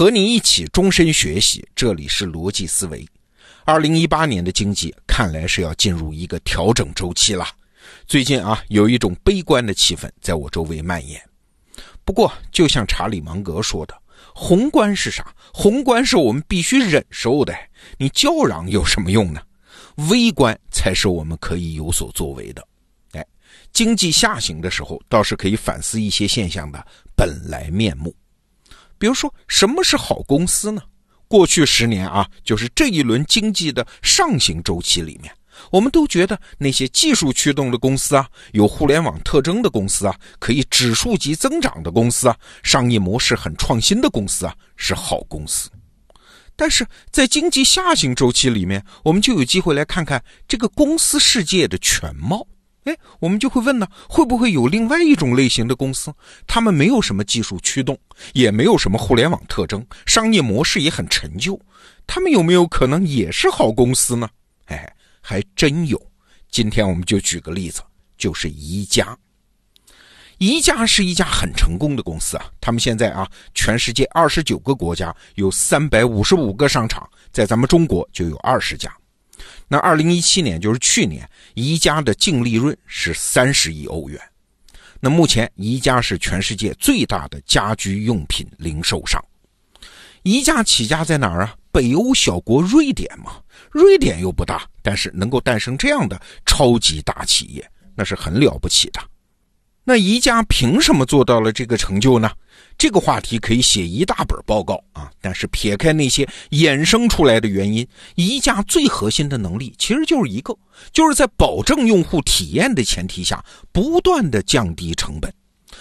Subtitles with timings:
[0.00, 3.06] 和你一起终身学习，这里是逻辑思维。
[3.66, 7.46] 二零一八年的经济看来是要进入一个调整周期了。
[8.06, 11.20] 最近啊，有一种悲观的气氛在我周围蔓延。
[12.02, 13.94] 不过，就像查理芒格说的，
[14.34, 15.34] 宏观是啥？
[15.52, 17.54] 宏观是我们必须忍受的。
[17.98, 19.42] 你叫嚷有什么用呢？
[20.08, 22.66] 微观才是我们可以有所作为的。
[23.12, 23.26] 哎，
[23.70, 26.82] 经济下行的时候，倒是可以反思一些现象的
[27.14, 28.14] 本来面目。
[29.00, 30.82] 比如说，什么是好公司呢？
[31.26, 35.34] 过去十年啊，就是这一轮经济的上行周期里面，
[35.70, 45.70] 我们都觉得那些技术驱动的公司啊，有互联网特征的公司啊，可以指数级增长的公司啊，商业模式很创新的公司啊，是好公司。
[46.54, 52.46] 但是在经济下行周期里面，我们就有机会来看看这个公司世界的全貌。
[52.84, 56.12] 哎，我们就会问呢，会不会有另外一种类型的公司？
[56.46, 57.98] 他们没有什么技术驱动，
[58.32, 61.60] 也没有什么互联网特征，商业模式也很陈旧。
[62.06, 64.28] 他们有没有可能也是好公司呢？
[64.66, 64.90] 哎，
[65.20, 66.00] 还真有。
[66.50, 67.82] 今天我们就举个例子，
[68.16, 69.16] 就是宜家。
[70.38, 78.90] 宜家是一家很成功的公司啊，他们现在啊，全世界二十九个国家有三百五十五个商场，在咱们中国就有二十家。
[79.72, 84.20] 那二零一七年就是去年，宜家的净利润是三十亿欧元。
[84.98, 89.24] 那目前宜家是全世界最大的家居用品零售商。
[90.24, 91.54] 宜家起家在哪儿啊？
[91.70, 93.40] 北欧小国瑞典嘛，
[93.70, 99.00] 瑞典又不大，但是能够诞生这样的超级大企业，那是很了不起的。
[99.84, 102.28] 那宜家凭什么做到了这个成就呢？
[102.80, 105.12] 这个话题可以写一大本报告啊！
[105.20, 110.56] 但是撇开那些衍生出来的原因，宜家最核心的能力其实就是一个，
[110.90, 115.30] 就是在保证用户体验的前提下，不断的降低成本，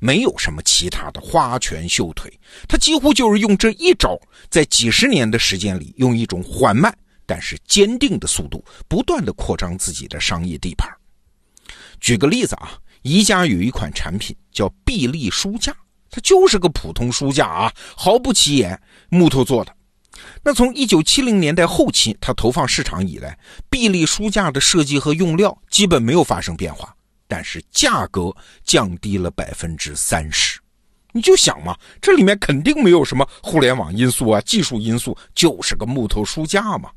[0.00, 2.28] 没有什么其他的花拳绣腿，
[2.66, 4.18] 它几乎就是用这一招，
[4.50, 6.92] 在几十年的时间里，用一种缓慢
[7.24, 10.90] 但是坚定的速度，不断的扩张自己的商业地盘。
[12.00, 12.72] 举个例子啊。
[13.02, 15.74] 宜家有一款产品叫臂力书架，
[16.10, 19.74] 它就是个普通书架啊，毫不起眼，木头做的。
[20.42, 23.38] 那从一九七零年代后期它投放市场以来，
[23.70, 26.94] 臂力书架的设计和用料基本没有发生变化，
[27.26, 28.34] 但是价格
[28.64, 30.60] 降低了百分之三十。
[31.12, 36.90] 你就想嘛，这里面肯定没有什么互联网因素啊，技术因素，就是个木头书架嘛。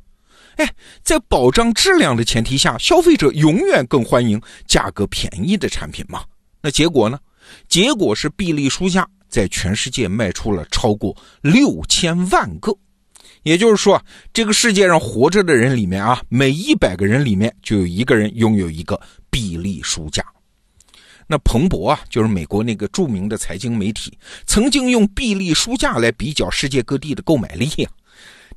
[0.58, 0.72] 哎，
[1.02, 6.24] 在保障质量的前提下，消费者永远更欢迎价格便宜的产品嘛？
[6.62, 7.20] 那结果呢？
[7.68, 12.72] 结果是臂力书架在全世界卖出了超过六千万个，
[13.44, 19.00] 也就是说，这个世界上活着的人里面啊，每一百个人里面就有一个人拥有一个
[19.30, 20.24] 臂力书架。
[21.26, 24.16] 那彭博啊，就是美国那个著名的财经媒体，
[24.46, 27.92] 曾经用臂力书架来比较世界各地的购买力啊。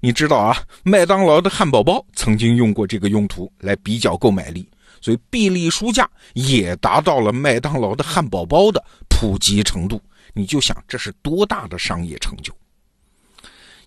[0.01, 4.69] 你知道啊，麦当劳的汉堡包曾经用过这个用途来比较购买力，
[5.01, 10.01] 所以臂力书架也达到了麦当劳的汉堡包的普及程度。
[10.35, 12.53] 你就想这是多大的商业成就？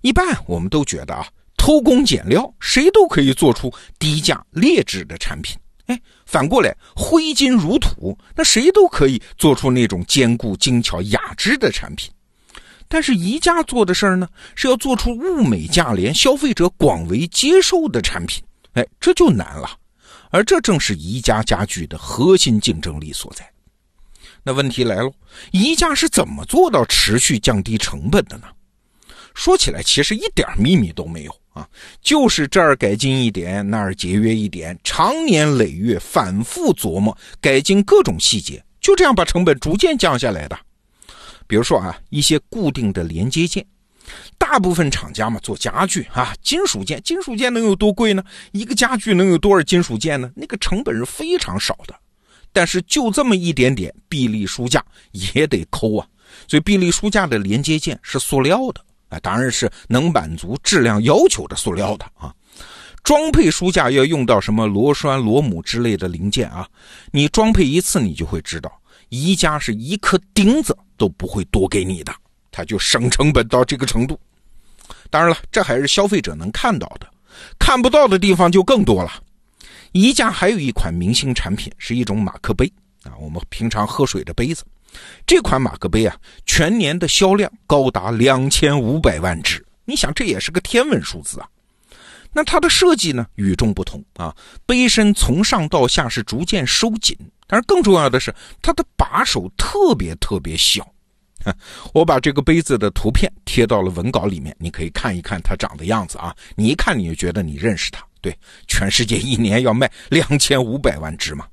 [0.02, 1.28] 一般我们都觉得啊，
[1.58, 5.56] 偷工减料，谁都可以做出低价劣质的产品。
[5.86, 12.10] 哎，反过来，挥金如土，那谁都可以做出那种坚固、精巧、雅致的产品。
[12.88, 18.44] 但是宜家做的事儿呢，是要做出物美价廉、消费者广为接受的产品，
[18.74, 19.70] 哎，这就难了。
[20.30, 23.50] 而这正是宜家家具的核心竞争力所在。
[24.44, 25.12] 那问题来了，
[25.52, 28.48] 宜家是怎么做到持续降低成本的呢？
[29.36, 31.68] 说起来，其实一点秘密都没有啊，
[32.02, 40.60] 就是这儿改进一点，那儿节约一点，长年累月反复琢磨，改进各种细节，就这样把成本逐渐降下来的。
[41.48, 43.66] 比如说啊，一些固定的连接件，
[44.38, 48.24] 大部分厂家嘛做家具啊，金属件，金属件能有多贵呢？
[48.52, 50.32] 一个家具能有多少金属件呢？
[50.36, 51.96] 那个成本是非常少的，
[52.52, 56.08] 但是就这么一点点，臂力书架也得抠啊。
[56.48, 62.34] 所以臂力书架的连接件是塑料的，啊，当然是能满足质量要求的塑料的啊。
[63.04, 66.68] 装配书架要用到什么螺栓、螺母之类的零件啊？
[67.12, 68.72] 你装配一次，你就会知道。
[69.08, 72.14] 宜家是一颗钉子都不会多给你的，
[72.52, 74.20] 他就省成本到这个程度。
[75.10, 77.08] 当然了，这还是消费者能看到的，
[77.58, 79.12] 看不到的地方就更多了。
[79.92, 82.72] 宜家还有一款明星产品，是一种马克杯
[83.04, 84.64] 啊，我们平常喝水的杯子。
[85.26, 86.16] 这款马克杯啊，
[86.46, 91.48] 全年的销量高达两千五百万只，你想这也是个天文数字啊。
[92.32, 94.36] 那它的设计呢，与众不同啊，
[94.66, 97.18] 杯身从上到下是逐渐收紧。
[97.48, 100.88] 但是更重要的是，它的把手特别特别小，
[101.94, 106.36] 我把这个杯子的图片贴到了文稿里面，你可以看一看它长的样子啊。
[106.56, 108.04] 你一看你就觉得你认识它。
[108.22, 108.38] 对，
[108.68, 111.48] 全世界一年要卖 两千五百万只嘛。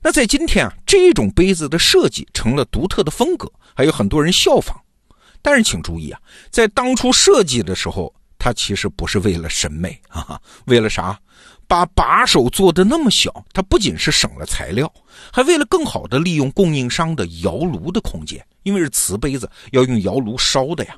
[0.00, 4.80] 那在今天啊，这种杯子的设计成了独特的风格，还有很多人效仿。
[5.42, 6.20] 但是请注意啊，
[6.50, 11.18] 在当初设计的时候，它其实不是为了审美啊，为了啥？
[11.68, 14.92] 把把手做的那么小，它不仅是省了材料，
[15.32, 20.96] 还为了更好的利用供应商的窑炉的空间，因为是瓷杯子，要用窑炉烧的呀。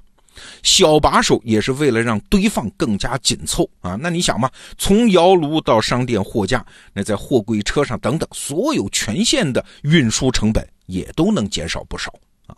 [0.63, 3.97] 小把手也是为了让堆放更加紧凑啊。
[4.01, 12.13] 那你想嘛，从窑炉到商店货架，那在货柜车上等等，所有全线的运输成本也都能减少不少
[12.47, 12.55] 啊。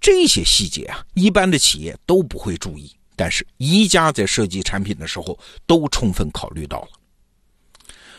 [0.00, 5.36] 这些细节啊，一般的企业都不会注意，但是宜家在设计产品的时候
[5.66, 6.88] 都充分考虑到了。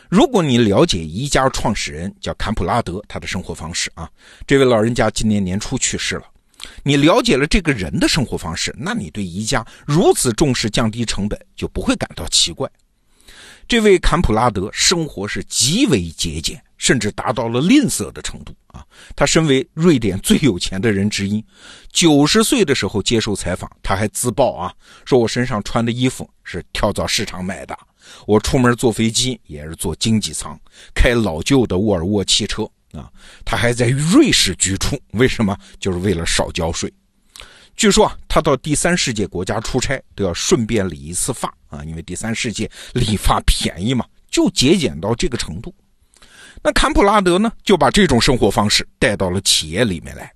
[0.08, 4.08] 如果你了解宜家创始人叫坎普拉德，他的生活方式啊，
[4.46, 6.24] 这位老人家今年年初去世了。
[6.82, 12.68] 你了解了这个人的生活方式，那你对宜家如此重视降低成本就不会感到奇怪。
[13.68, 18.84] 这位坎普拉德生活是极为节俭，甚至达到了吝啬的程度啊。
[19.14, 21.44] 他身为瑞典最有钱的人之一，
[21.92, 24.72] 九十岁的时候接受采访，他还自曝啊，
[25.04, 27.76] 说我身上穿的衣服是跳蚤市场买的。
[28.26, 30.58] 我出门坐飞机也是坐经济舱，
[30.94, 32.62] 开老旧的沃尔沃汽车
[32.92, 33.10] 啊。
[33.44, 35.56] 他还在瑞士居住，为什么？
[35.78, 36.92] 就是为了少交税。
[37.76, 45.74] 据说啊，他到第三世界国家出差都要顺便理一次发啊，因为第三世界理发便宜嘛，就节俭到这个程度。
[46.62, 50.32] 那坎普拉德呢，就把这种生活方式带到了企业里面来。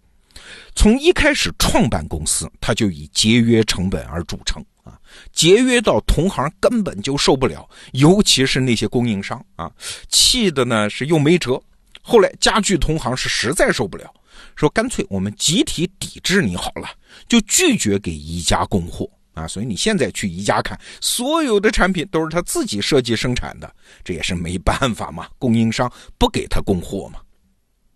[0.77, 4.63] 从一开始创办公司，他就以节约成本而著称。
[4.85, 4.99] 啊
[5.33, 9.71] 节约到同行根本就受不了，尤其是那些供应商啊，
[10.09, 11.61] 气的呢是又没辙。
[12.03, 14.11] 后来家具同行是实在受不了，
[14.57, 16.89] 说干脆我们集体抵制你好了，
[17.29, 19.47] 就拒绝给宜家供货啊。
[19.47, 23.71] 所以你现在去宜家看，所有的产品都是他自己设计生产的，
[24.03, 27.21] 这也是没办法嘛，供应商不给他供货嘛。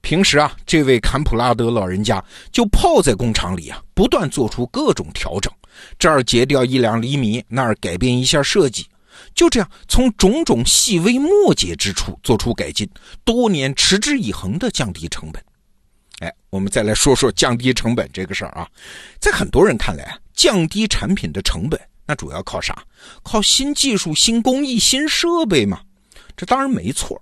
[0.02, 2.22] 平时啊，这位坎普拉德老人家
[2.52, 5.50] 就泡在工厂里啊，不断做出各种调整，
[5.98, 8.86] 这儿截掉一两厘米，那儿改变一下设计，
[9.34, 12.88] 就这样从种种细微末节之处做出改进，
[13.24, 15.42] 多年持之以恒的降低成本。
[16.20, 18.68] 哎，我们再来说说降低成本这个事儿啊，
[19.18, 22.84] 在很多人看来啊，降低产品的成本，那主要靠啥？
[23.22, 25.80] 靠新技术、新工艺、新设备嘛？
[26.36, 27.20] 这当然没错，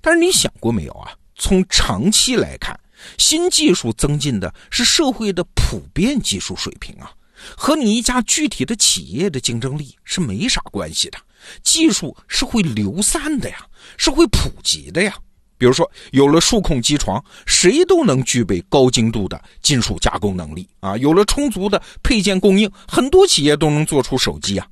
[0.00, 1.12] 但是你想过没有啊？
[1.38, 2.78] 从长期来看，
[3.18, 7.10] 新技术增进的是社会的普遍技术水平啊，
[7.56, 11.18] 和你一家具体的企业的竞争力是没啥关系的。
[11.62, 13.64] 技术是会流散的呀，
[13.96, 15.14] 是会普及的呀。
[15.58, 20.96] 比如说，有了数控机床，谁都能具备高精度的金属加工能力啊。
[20.98, 24.66] 有了充足的配件供应，很多企业都能做出手机啊。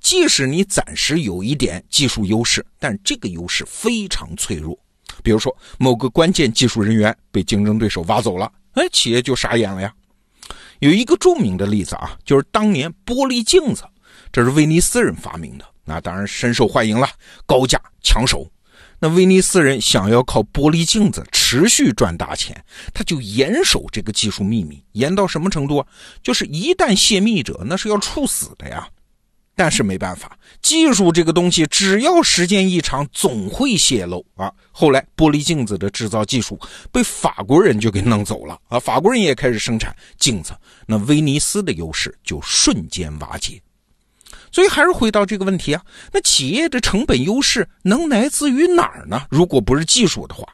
[0.00, 4.76] 即使你暂时有一点技术优势，但这个优势非常脆弱。
[5.22, 9.92] 比如说，某个关键技术人员被竞争对手挖走了，哎，企业就傻眼了呀。
[10.80, 13.84] 有一个著名的例子啊，就是当年玻璃镜子，
[14.32, 17.08] 这是威尼斯人发明的，那当然深受欢迎了，
[17.46, 18.46] 高价抢手。
[18.98, 22.64] 那威尼斯人想要靠玻璃镜子持续赚大钱，
[22.94, 25.86] 他就严守这个技术秘密，严到什么程度啊？
[26.22, 28.88] 就是一旦泄密者，那是要处死的呀。
[29.56, 34.52] 但是没办法，技术这个东西，只要时间一长，总会泄露啊。
[34.70, 36.60] 后来玻璃镜子的制造技术
[36.92, 40.54] 被法国人就给弄走了啊，法国人也开始生产镜子，
[40.86, 43.58] 那威尼斯的优势就瞬间瓦解。
[44.52, 45.82] 所以还是回到这个问题啊，
[46.12, 49.26] 那企业的成本优势能来自于哪儿呢？
[49.30, 50.46] 如果不是技术的话。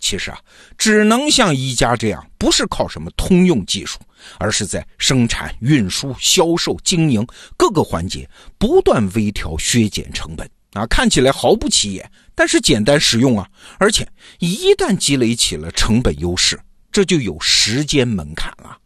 [0.00, 0.38] 其实啊，
[0.76, 3.98] 只能像一家这样，不是靠什么通用技术，
[4.38, 7.26] 而是在生产、运输、销售、经营
[7.56, 8.28] 各个环节
[8.58, 13.48] 不断微调、削减成本啊，看起来毫不起眼，但是简单实用啊。
[13.78, 14.06] 而且
[14.38, 18.78] 一旦积累起了成本优势，这就有时间门槛了。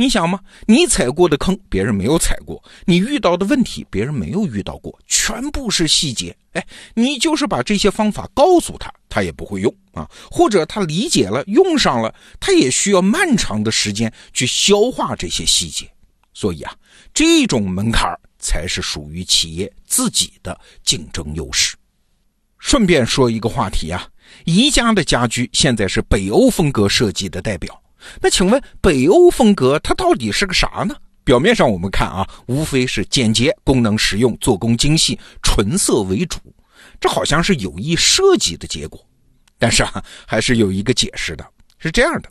[0.00, 0.40] 你想吗？
[0.66, 6.34] 你踩过的坑，别人没有踩过；你遇到的问题，别人没有遇到过，全部是细节。
[6.52, 15.86] 哎，你就是把这些方法告诉他，他也不会用啊；或者他理解了，用上了，他也需要漫长的时间去消化这些细节。
[16.32, 16.74] 所以啊，
[17.12, 21.76] 这种门槛才是属于企业自己的竞争优势。
[22.58, 24.08] 顺便说一个话题啊，
[24.46, 27.78] 宜家的家居现在是北欧风格设计的代表。
[28.20, 30.94] 那请问北欧风格它到底是个啥呢？
[31.22, 36.38] 表面上我们看啊，无非是简洁、功能实用、做工精细、纯色为主，
[36.98, 39.00] 这好像是有意设计的结果。
[39.58, 41.46] 但是啊，还是有一个解释的，
[41.78, 42.28] 是这样的：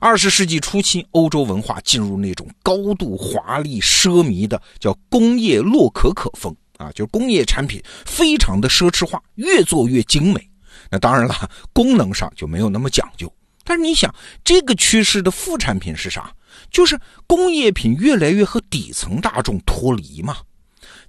[0.00, 10.50] 二十世纪初期，欧洲文化进入那种高度华丽奢靡的叫工业洛可可风啊，就是工业产品非常的奢侈化，越做越精美。
[10.90, 13.32] 那当然了，功能上就没有那么讲究。
[13.68, 16.32] 但是你想，这个趋势的副产品是啥？
[16.70, 20.38] 就是工业品越来越和底层大众脱离嘛。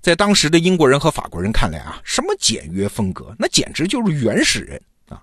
[0.02, 5.22] 在当时的英国人和法国人看来啊，什么简约风格，那简直就是原始人啊。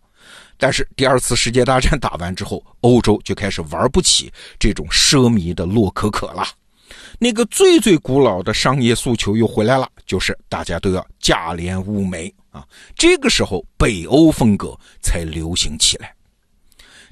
[0.57, 6.47] 但是第二次世界大战打完之后，欧洲就开始玩不起这种奢靡的洛可可了。
[7.19, 12.65] 那个最最古老的商业诉求又回来了，就是大家都要价廉物美啊。
[12.97, 16.15] 这个时候，北欧风格才流行起来。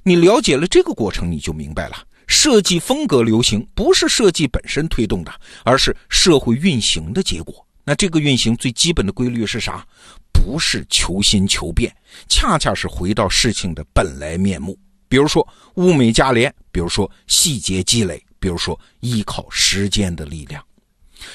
[0.03, 1.97] 你了解了这个过程，你就明白了。
[2.27, 5.33] 设计风格流行不是设计本身推动的，
[5.65, 7.67] 而是社会运行的结果。
[7.85, 9.87] 那这个运行最基本的规律是啥？
[10.33, 11.95] 不是求新求变，
[12.29, 14.77] 恰恰是回到事情的本来面目。
[15.09, 20.65] 比如说物美价廉，比如说细节积累，比如说依靠时间的力量。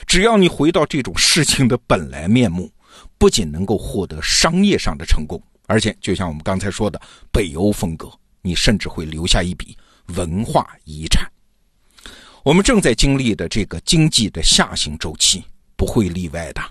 [0.05, 2.69] 只要你回到这种事情的本来面目，
[3.17, 6.99] 不仅能够获得商业上的成功，而且就像我们刚才说的
[7.31, 9.77] 北欧风格，你甚至会留下一笔。
[10.15, 11.29] 文化遗产，
[12.41, 15.43] 我们正在经历的这个经济的下行周期
[15.75, 16.61] 不会例外的，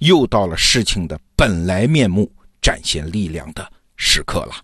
[0.00, 2.28] 又到了事情的本来面目
[2.60, 4.54] 展现力量的时刻了。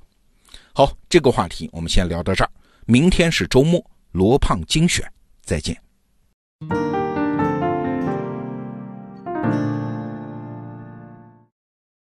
[0.75, 2.51] 好，这个话题我们先聊到这儿，
[2.87, 5.09] 明天是周末，罗胖精选，
[5.45, 5.81] 再见。